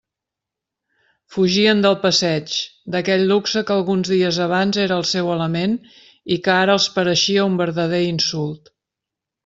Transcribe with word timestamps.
Fugien 1.35 1.83
del 1.85 1.97
passeig, 2.05 2.55
d'aquell 2.95 3.27
luxe 3.33 3.63
que 3.69 3.77
alguns 3.77 4.11
dies 4.15 4.41
abans 4.49 4.81
era 4.87 4.99
el 5.03 5.07
seu 5.13 5.33
element 5.37 5.79
i 6.39 6.43
ara 6.59 6.79
els 6.81 6.93
pareixia 7.01 7.49
un 7.53 7.65
verdader 7.65 8.05
insult. 8.11 8.79